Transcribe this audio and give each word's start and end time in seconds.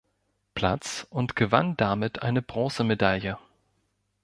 Platz 0.55 1.05
und 1.11 1.35
gewann 1.35 1.77
damit 1.77 2.23
eine 2.23 2.41
Bronzemedaille. 2.41 3.37